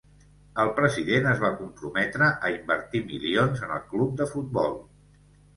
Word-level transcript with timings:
El 0.61 0.71
president 0.79 1.27
es 1.33 1.43
va 1.43 1.51
comprometre 1.59 2.29
a 2.49 2.53
invertir 2.55 3.03
milions 3.13 3.63
en 3.69 3.77
el 3.79 3.87
club 3.93 4.17
de 4.23 4.29
futbol. 4.35 4.79